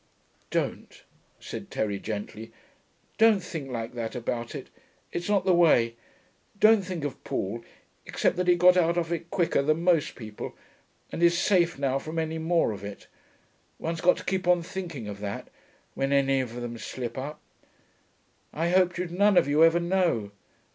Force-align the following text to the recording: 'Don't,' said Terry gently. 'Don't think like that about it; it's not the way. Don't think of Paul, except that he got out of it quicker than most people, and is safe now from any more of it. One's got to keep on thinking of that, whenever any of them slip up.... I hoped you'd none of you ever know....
'Don't,' 0.49 1.03
said 1.39 1.69
Terry 1.69 1.99
gently. 1.99 2.51
'Don't 3.19 3.39
think 3.43 3.69
like 3.69 3.93
that 3.93 4.15
about 4.15 4.55
it; 4.55 4.71
it's 5.11 5.29
not 5.29 5.45
the 5.45 5.53
way. 5.53 5.95
Don't 6.59 6.81
think 6.81 7.03
of 7.03 7.23
Paul, 7.23 7.63
except 8.07 8.35
that 8.37 8.47
he 8.47 8.55
got 8.55 8.75
out 8.75 8.97
of 8.97 9.13
it 9.13 9.29
quicker 9.29 9.61
than 9.61 9.83
most 9.83 10.15
people, 10.15 10.55
and 11.11 11.21
is 11.21 11.37
safe 11.37 11.77
now 11.77 11.99
from 11.99 12.17
any 12.17 12.39
more 12.39 12.71
of 12.71 12.83
it. 12.83 13.05
One's 13.77 14.01
got 14.01 14.17
to 14.17 14.25
keep 14.25 14.47
on 14.47 14.63
thinking 14.63 15.07
of 15.07 15.19
that, 15.19 15.49
whenever 15.93 16.17
any 16.17 16.39
of 16.39 16.55
them 16.55 16.79
slip 16.79 17.15
up.... 17.15 17.39
I 18.51 18.69
hoped 18.69 18.97
you'd 18.97 19.11
none 19.11 19.37
of 19.37 19.47
you 19.47 19.63
ever 19.63 19.79
know.... 19.79 20.31